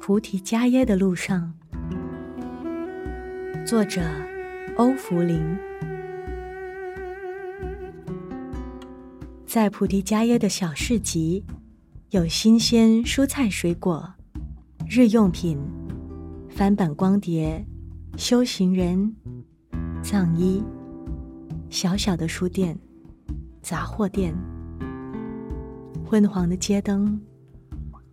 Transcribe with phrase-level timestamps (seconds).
[0.00, 1.52] 菩提伽耶的路上，
[3.66, 4.00] 作者
[4.76, 5.42] 欧福林。
[9.44, 11.44] 在菩提伽耶的小市集，
[12.10, 14.14] 有新鲜蔬菜水果、
[14.88, 15.58] 日用品、
[16.48, 17.66] 翻版光碟、
[18.16, 19.16] 修行人、
[20.04, 20.62] 藏衣、
[21.76, 22.74] 小小的书店、
[23.60, 24.34] 杂货店，
[26.06, 27.20] 昏黄的街灯，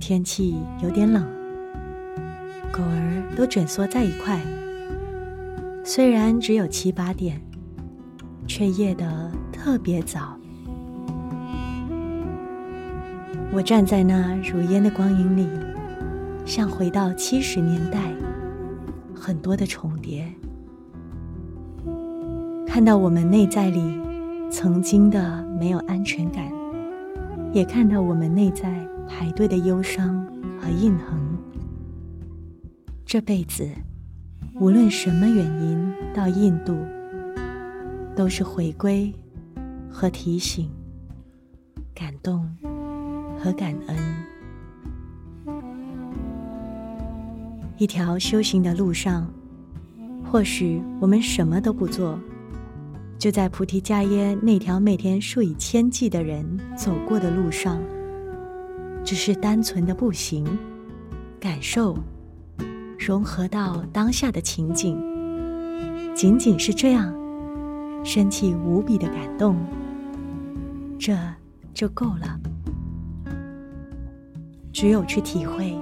[0.00, 1.22] 天气有点冷。
[2.72, 4.40] 狗儿都蜷缩在一块，
[5.84, 7.40] 虽然只有七八点，
[8.44, 10.36] 却夜得特别早。
[13.52, 15.48] 我站在那如烟的光影里，
[16.44, 18.12] 像回到七十年代，
[19.14, 20.28] 很多的重叠，
[22.74, 24.02] 看到我们内在里
[24.50, 26.52] 曾经的没有安全感，
[27.52, 30.26] 也看到我们内在排队的忧伤
[30.60, 31.16] 和印痕。
[33.06, 33.64] 这辈子，
[34.58, 36.76] 无论什么原因到印度，
[38.16, 39.14] 都是回归
[39.88, 40.68] 和提醒、
[41.94, 42.44] 感动
[43.38, 43.96] 和感恩。
[47.76, 49.32] 一条修行的路上，
[50.24, 52.18] 或许我们什么都不做，
[53.24, 56.44] 就在菩提伽耶那条每天数以千计的人
[56.76, 57.80] 走过的路上，
[59.02, 60.44] 只是单纯的步行，
[61.40, 61.96] 感受。
[62.98, 65.02] 融合到当下的情景，
[66.14, 67.14] 仅仅是这样，
[68.04, 69.56] 升起无比的感动，
[70.98, 71.16] 这
[71.72, 72.38] 就够了。
[74.70, 75.74] 只有去体会，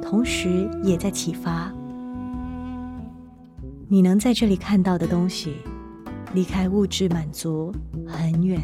[0.00, 1.70] 同时也在启发。
[3.88, 5.56] 你能在这里看到的东西，
[6.36, 7.72] 离开物质满足
[8.06, 8.60] 很远，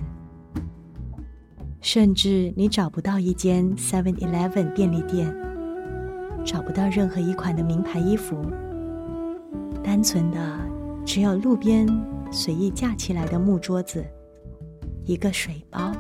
[1.81, 5.35] 甚至你找不到一间 Seven Eleven 便利店。
[6.45, 8.45] 找不到任何一款的名牌衣服，
[9.83, 10.59] 单纯的
[11.07, 11.89] 只有路边
[12.31, 14.05] 随意架起来的木桌子，
[15.07, 15.93] 一个水包，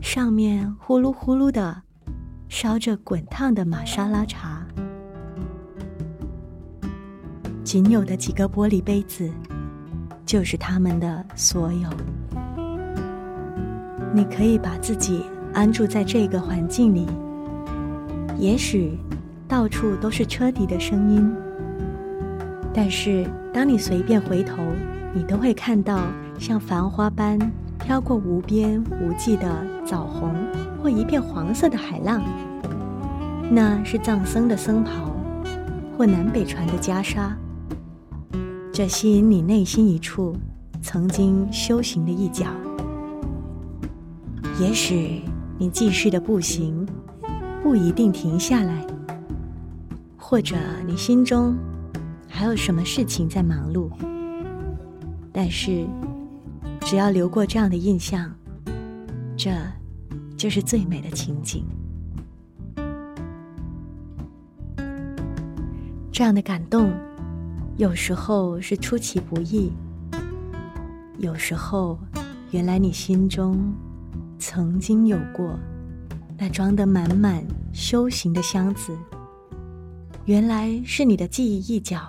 [0.00, 1.82] 上面呼噜呼噜的
[2.48, 4.66] 烧着滚烫的玛莎拉茶，
[7.62, 9.30] 仅有的几个玻璃杯子，
[10.34, 11.88] 就是他们的所有。
[14.12, 15.22] 你可以把自己
[15.52, 17.06] 安住在这个环境里，
[18.36, 18.98] 也许。
[19.46, 21.32] 到处都是车底的声音，
[22.72, 24.56] 但是当你随便回头，
[25.12, 26.00] 你都会看到
[26.36, 27.38] 像繁花般
[27.78, 29.48] 飘过无边无际的
[29.86, 30.34] 枣红
[30.82, 32.20] 或一片黄色的海浪。
[33.48, 35.14] 那是藏僧的僧袍，
[35.96, 37.30] 或南北传的袈裟。
[38.76, 40.36] 这吸引你内心一处
[40.82, 42.46] 曾经修行的一角。
[44.60, 45.22] 也许
[45.56, 46.84] 你继续的步行，
[47.62, 48.84] 不一定停下来。
[50.16, 51.56] 或者你心中
[52.28, 53.88] 还有什么事情在忙碌，
[55.32, 55.86] 但是
[56.80, 58.28] 只要留过这样的印象，
[59.36, 59.52] 这
[60.36, 61.64] 就是最美的情景。
[66.10, 66.92] 这样的感动，
[67.76, 69.72] 有时候是出其不意，
[71.18, 71.98] 有时候
[72.52, 73.74] 原来你心中
[74.38, 75.58] 曾经有过
[76.38, 78.96] 那装得满满修行的箱子。
[80.24, 82.06] 原来是你的记忆一角，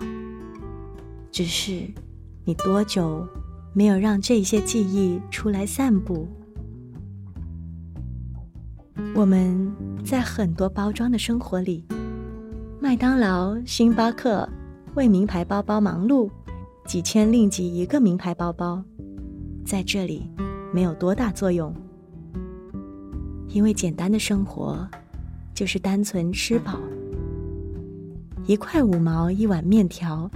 [1.32, 1.82] 只是
[2.44, 3.28] 你多久
[3.74, 6.28] 没有让这些记忆出来散步？
[9.16, 9.74] 我们
[10.06, 11.84] 在很多包装的生活里，
[12.80, 14.48] 麦当劳、星巴克
[14.96, 16.30] 为名牌包包忙碌，
[16.86, 18.82] 几千令吉一个名牌包包，
[19.66, 20.32] 在这里
[20.74, 21.74] 没有多大作用，
[23.50, 24.88] 因为简单的生活
[25.54, 26.80] 就是单纯吃饱。
[28.46, 30.32] 一块五毛一碗面条，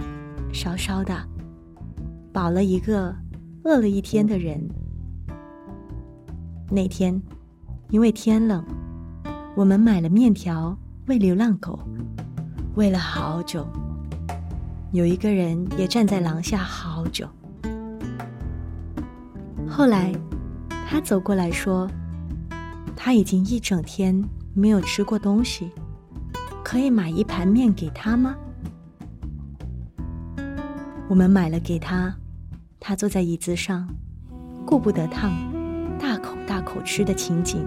[0.52, 1.16] 烧烧的，
[2.30, 3.14] 饱了一个
[3.64, 4.60] 饿了一天的人。
[6.70, 7.18] 那天，
[7.88, 8.62] 因为天冷，
[9.56, 11.78] 我们买了面条喂流浪狗，
[12.74, 13.66] 喂了好久。
[14.92, 17.28] 有一个人也站在廊下好久。
[19.68, 20.12] 后来，
[20.88, 21.88] 他走过来说，
[22.96, 24.20] 他已经一整天
[24.52, 25.70] 没有吃过东西。
[26.64, 28.36] 可以买一盘面给他吗？
[31.08, 32.14] 我们买了给他，
[32.78, 33.88] 他坐在椅子上，
[34.66, 35.32] 顾不得烫，
[35.98, 37.64] 大口大口吃的情景，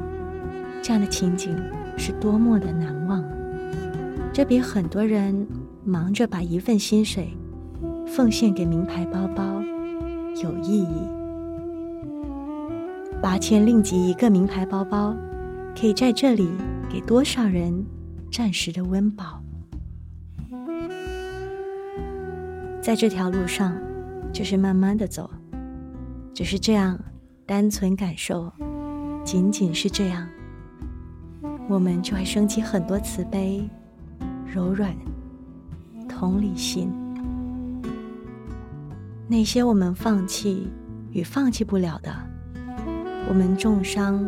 [0.81, 1.58] 这样的情景
[1.98, 3.24] 是多么的难忘。
[4.31, 5.46] 这比很多人
[5.86, 7.36] 忙着把一份薪水
[8.08, 9.62] 奉献给名牌包包
[10.42, 11.08] 有意义。
[13.22, 15.16] 八千令吉一个名牌包包，
[15.80, 16.50] 可以在这里
[16.90, 17.86] 给多少人
[18.32, 19.42] 暂时的温饱？
[22.82, 23.76] 在这条路上，
[24.34, 25.30] 就是慢慢的走，
[26.34, 27.00] 只是这样，
[27.46, 28.52] 单纯感受，
[29.24, 30.28] 仅仅是这样，
[31.70, 33.70] 我们就会升起很多慈悲、
[34.46, 34.94] 柔软、
[36.24, 36.90] 同理心。
[39.28, 40.70] 那些我们放弃
[41.12, 42.10] 与放弃不了的，
[43.28, 44.25] 我们重伤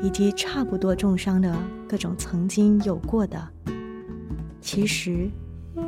[0.00, 1.52] 以及差不多重伤的
[1.88, 3.48] 各种曾经有过的，
[4.60, 5.28] 其实。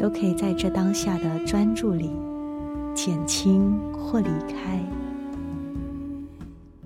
[0.01, 2.11] 都可以在这当下的专注里
[2.93, 4.81] 减轻或离开，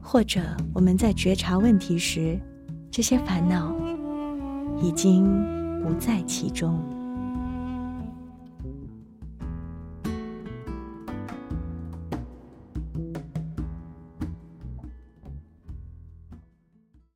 [0.02, 0.38] 或者
[0.74, 2.38] 我们在觉察问题时，
[2.90, 3.74] 这些烦恼
[4.82, 5.24] 已经
[5.82, 6.78] 不在其中。